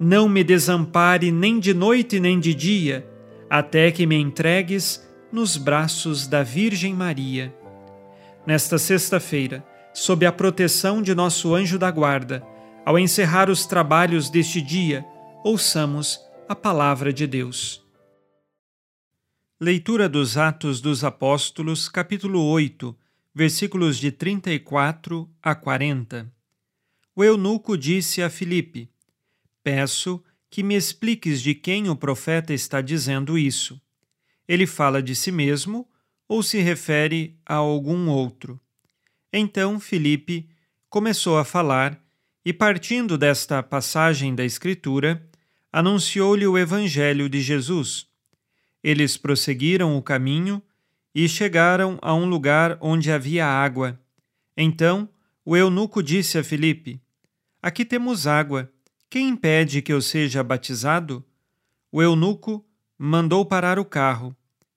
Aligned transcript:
não 0.00 0.26
me 0.30 0.42
desampare 0.42 1.30
nem 1.30 1.60
de 1.60 1.74
noite 1.74 2.18
nem 2.18 2.40
de 2.40 2.54
dia, 2.54 3.06
até 3.50 3.92
que 3.92 4.06
me 4.06 4.16
entregues 4.16 5.06
nos 5.30 5.58
braços 5.58 6.26
da 6.26 6.42
Virgem 6.42 6.94
Maria. 6.94 7.54
Nesta 8.46 8.78
sexta-feira, 8.78 9.62
sob 9.92 10.24
a 10.24 10.32
proteção 10.32 11.02
de 11.02 11.14
nosso 11.14 11.54
anjo 11.54 11.78
da 11.78 11.90
guarda, 11.90 12.42
ao 12.86 12.98
encerrar 12.98 13.50
os 13.50 13.66
trabalhos 13.66 14.30
deste 14.30 14.62
dia, 14.62 15.04
ouçamos 15.44 16.18
a 16.48 16.56
palavra 16.56 17.12
de 17.12 17.26
Deus. 17.26 17.84
Leitura 19.60 20.08
dos 20.08 20.38
Atos 20.38 20.80
dos 20.80 21.04
Apóstolos, 21.04 21.90
capítulo 21.90 22.42
8, 22.42 22.96
versículos 23.34 23.98
de 23.98 24.10
34 24.10 25.28
a 25.42 25.54
40. 25.54 26.32
O 27.14 27.22
eunuco 27.22 27.76
disse 27.76 28.22
a 28.22 28.30
Filipe: 28.30 28.88
Peço 29.62 30.22
que 30.50 30.62
me 30.62 30.74
expliques 30.74 31.40
de 31.40 31.54
quem 31.54 31.88
o 31.88 31.96
profeta 31.96 32.52
está 32.52 32.80
dizendo 32.80 33.38
isso. 33.38 33.80
Ele 34.48 34.66
fala 34.66 35.02
de 35.02 35.14
si 35.14 35.30
mesmo 35.30 35.88
ou 36.28 36.42
se 36.42 36.58
refere 36.60 37.38
a 37.46 37.54
algum 37.54 38.08
outro? 38.08 38.60
Então 39.32 39.78
Filipe 39.78 40.48
começou 40.88 41.38
a 41.38 41.44
falar 41.44 42.00
e, 42.44 42.52
partindo 42.52 43.16
desta 43.16 43.62
passagem 43.62 44.34
da 44.34 44.44
Escritura, 44.44 45.24
anunciou-lhe 45.72 46.46
o 46.46 46.58
Evangelho 46.58 47.28
de 47.28 47.40
Jesus. 47.40 48.06
Eles 48.82 49.16
prosseguiram 49.16 49.96
o 49.96 50.02
caminho 50.02 50.62
e 51.14 51.28
chegaram 51.28 51.98
a 52.02 52.14
um 52.14 52.24
lugar 52.24 52.76
onde 52.80 53.12
havia 53.12 53.46
água. 53.46 54.00
Então 54.56 55.08
o 55.44 55.56
eunuco 55.56 56.02
disse 56.02 56.38
a 56.38 56.44
Filipe: 56.44 57.00
Aqui 57.62 57.84
temos 57.84 58.26
água. 58.26 58.70
Quem 59.10 59.30
impede 59.30 59.82
que 59.82 59.92
eu 59.92 60.00
seja 60.00 60.40
batizado? 60.40 61.24
O 61.90 62.00
eunuco 62.00 62.64
mandou 62.96 63.44
parar 63.44 63.76
o 63.76 63.84
carro. 63.84 64.36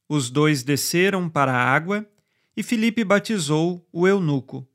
Os 0.10 0.32
dois 0.32 0.64
desceram 0.64 1.30
para 1.30 1.54
a 1.54 1.64
água 1.64 2.04
e 2.58 2.64
Filipe 2.64 3.04
batizou 3.04 3.88
o 3.94 4.08
eunuco. 4.08 4.68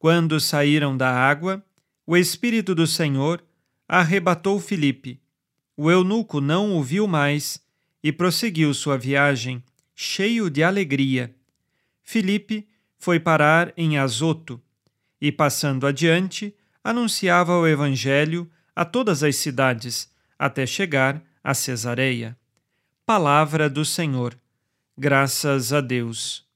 Quando 0.00 0.40
saíram 0.40 0.96
da 0.96 1.14
água, 1.14 1.64
o 2.04 2.16
Espírito 2.16 2.74
do 2.74 2.88
Senhor 2.88 3.40
arrebatou 3.86 4.58
Filipe. 4.58 5.20
O 5.76 5.88
eunuco 5.88 6.40
não 6.40 6.76
o 6.76 6.82
viu 6.82 7.06
mais 7.06 7.64
e 8.02 8.10
prosseguiu 8.10 8.74
sua 8.74 8.98
viagem, 8.98 9.62
cheio 9.94 10.50
de 10.50 10.64
alegria. 10.64 11.32
Filipe 12.02 12.66
foi 12.96 13.20
parar 13.20 13.72
em 13.76 13.96
Azoto 13.96 14.60
e, 15.20 15.30
passando 15.30 15.86
adiante, 15.86 16.52
anunciava 16.82 17.56
o 17.56 17.64
Evangelho 17.64 18.50
a 18.78 18.84
todas 18.84 19.24
as 19.24 19.34
cidades, 19.34 20.08
até 20.38 20.64
chegar 20.64 21.20
a 21.42 21.52
Cesareia. 21.52 22.38
Palavra 23.04 23.68
do 23.68 23.84
Senhor. 23.84 24.38
Graças 24.96 25.72
a 25.72 25.80
Deus. 25.80 26.46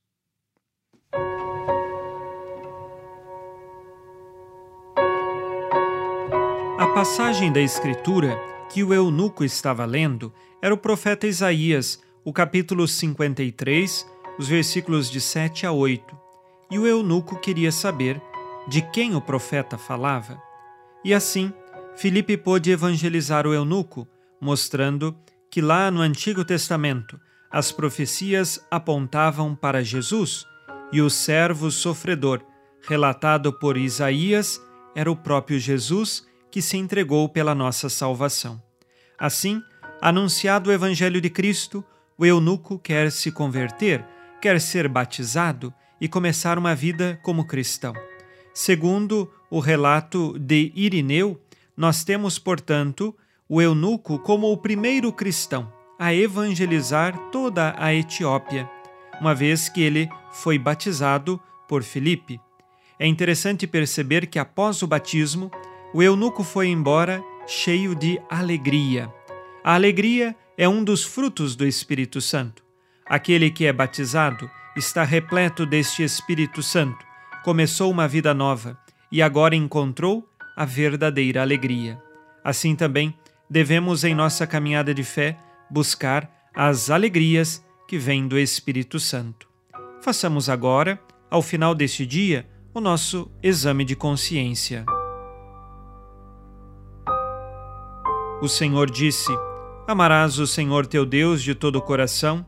A 6.79 6.87
passagem 6.95 7.53
da 7.53 7.61
Escritura 7.61 8.41
que 8.73 8.85
o 8.85 8.95
eunuco 8.95 9.43
estava 9.43 9.85
lendo 9.85 10.33
era 10.63 10.73
o 10.73 10.79
profeta 10.79 11.27
Isaías, 11.27 12.01
o 12.25 12.33
capítulo 12.33 12.87
53, 12.87 14.07
os 14.39 14.47
versículos 14.47 15.11
de 15.11 15.21
7 15.21 15.67
a 15.67 15.73
8. 15.73 16.17
E 16.71 16.79
o 16.79 16.87
eunuco 16.87 17.41
queria 17.41 17.73
saber 17.73 18.23
de 18.69 18.81
quem 18.81 19.17
o 19.17 19.21
profeta 19.21 19.77
falava. 19.77 20.41
E 21.05 21.13
assim, 21.13 21.53
Filipe 21.95 22.37
pôde 22.37 22.71
evangelizar 22.71 23.47
o 23.47 23.55
eunuco, 23.55 24.09
mostrando 24.41 25.17
que 25.51 25.61
lá 25.61 25.91
no 25.91 26.01
Antigo 26.01 26.45
Testamento 26.45 27.21
as 27.51 27.71
profecias 27.71 28.65
apontavam 28.71 29.55
para 29.55 29.85
Jesus 29.85 30.47
e 30.91 31.01
o 31.01 31.11
servo 31.11 31.71
sofredor, 31.71 32.41
relatado 32.87 33.53
por 33.53 33.77
Isaías, 33.77 34.61
era 34.95 35.11
o 35.11 35.17
próprio 35.17 35.59
Jesus 35.59 36.27
que 36.51 36.61
se 36.61 36.77
entregou 36.77 37.29
pela 37.29 37.55
nossa 37.55 37.89
salvação. 37.89 38.63
Assim, 39.19 39.63
anunciado 40.01 40.71
o 40.71 40.73
Evangelho 40.73 41.21
de 41.21 41.31
Cristo, 41.31 41.85
o 42.19 42.27
eunuco 42.27 42.79
quer 42.79 43.11
se 43.11 43.31
converter, 43.31 44.05
quer 44.41 44.61
ser 44.61 44.89
batizado 44.89 45.73
e 46.01 46.09
começar 46.09 46.59
uma 46.59 46.75
vida 46.75 47.19
como 47.23 47.47
cristão. 47.47 47.95
Segundo 48.53 49.31
o 49.51 49.61
relato 49.61 50.39
de 50.39 50.73
Irineu, 50.75 51.41
nós 51.77 52.05
temos, 52.05 52.39
portanto, 52.39 53.15
o 53.49 53.61
eunuco 53.61 54.19
como 54.19 54.51
o 54.51 54.57
primeiro 54.57 55.13
cristão 55.13 55.73
a 55.99 56.13
evangelizar 56.13 57.17
toda 57.31 57.75
a 57.79 57.95
Etiópia, 57.95 58.69
uma 59.21 59.35
vez 59.35 59.69
que 59.69 59.81
ele 59.81 60.09
foi 60.33 60.59
batizado 60.59 61.41
por 61.69 61.83
Filipe. 61.83 62.41
É 62.99 63.07
interessante 63.07 63.67
perceber 63.67 64.27
que 64.27 64.39
após 64.39 64.83
o 64.83 64.87
batismo, 64.87 65.51
o 65.95 66.03
eunuco 66.03 66.43
foi 66.43 66.69
embora 66.69 67.23
cheio 67.47 67.95
de 67.95 68.21
alegria. 68.29 69.13
A 69.63 69.75
alegria 69.75 70.35
é 70.57 70.69
um 70.69 70.83
dos 70.83 71.05
frutos 71.05 71.55
do 71.55 71.67
Espírito 71.67 72.21
Santo. 72.21 72.65
Aquele 73.07 73.51
que 73.51 73.67
é 73.67 73.73
batizado 73.73 74.51
está 74.77 75.05
repleto 75.05 75.67
deste 75.67 76.03
Espírito 76.03 76.63
Santo, 76.63 77.05
começou 77.45 77.91
uma 77.91 78.09
vida 78.09 78.33
nova 78.33 78.79
e 79.11 79.21
agora 79.21 79.55
encontrou 79.55 80.27
a 80.57 80.65
verdadeira 80.65 81.43
alegria. 81.43 82.01
Assim 82.45 82.75
também, 82.75 83.15
devemos 83.49 84.05
em 84.05 84.15
nossa 84.15 84.47
caminhada 84.47 84.95
de 84.95 85.05
fé 85.05 85.39
buscar 85.71 86.31
as 86.55 86.91
alegrias 86.91 87.65
que 87.89 87.99
vêm 87.99 88.27
do 88.27 88.39
Espírito 88.39 88.99
Santo. 88.99 89.49
Façamos 90.01 90.49
agora, 90.49 91.01
ao 91.31 91.43
final 91.43 91.75
deste 91.75 92.05
dia, 92.05 92.47
o 92.75 92.81
nosso 92.81 93.31
exame 93.43 93.85
de 93.85 93.95
consciência. 93.95 94.85
O 98.41 98.49
Senhor 98.49 98.91
disse: 98.91 99.31
Amarás 99.87 100.39
o 100.39 100.47
Senhor 100.47 100.87
teu 100.87 101.07
Deus 101.07 101.43
de 101.43 101.55
todo 101.55 101.77
o 101.77 101.83
coração, 101.83 102.45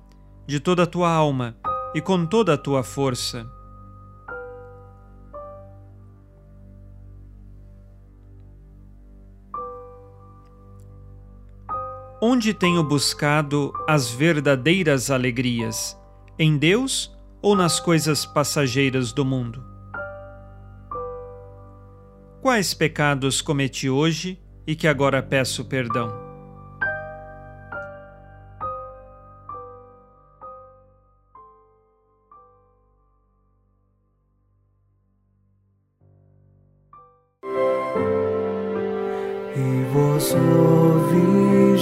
de 0.47 0.59
toda 0.59 0.83
a 0.83 0.87
tua 0.87 1.11
alma 1.11 1.57
e 1.95 2.01
com 2.01 2.27
toda 2.27 2.55
a 2.55 2.59
tua 2.59 2.83
força. 2.83 3.47
Onde 12.27 12.55
tenho 12.55 12.83
buscado 12.83 13.71
as 13.87 14.11
verdadeiras 14.11 15.11
alegrias? 15.11 15.95
Em 16.39 16.57
Deus 16.57 17.15
ou 17.43 17.55
nas 17.55 17.79
coisas 17.79 18.25
passageiras 18.25 19.13
do 19.13 19.27
mundo? 19.27 19.63
Quais 22.41 22.73
pecados 22.73 23.43
cometi 23.43 23.91
hoje 23.91 24.41
e 24.67 24.75
que 24.75 24.89
agora 24.89 25.23
peço 25.23 25.67
perdão? 25.67 26.25
E 39.55 39.93
vós, 39.93 40.35
ó 40.35 40.85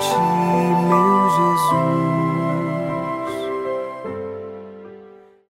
痴 0.00 0.45